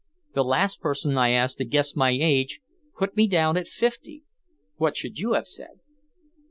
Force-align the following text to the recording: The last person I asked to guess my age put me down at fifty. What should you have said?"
The 0.33 0.43
last 0.43 0.81
person 0.81 1.15
I 1.15 1.29
asked 1.29 1.59
to 1.59 1.63
guess 1.63 1.95
my 1.95 2.09
age 2.09 2.59
put 2.97 3.15
me 3.15 3.27
down 3.27 3.55
at 3.55 3.67
fifty. 3.67 4.23
What 4.77 4.97
should 4.97 5.19
you 5.19 5.33
have 5.33 5.45
said?" 5.47 5.79